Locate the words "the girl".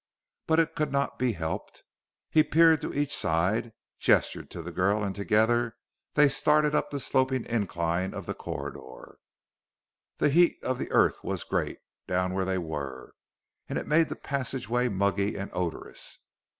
4.63-5.03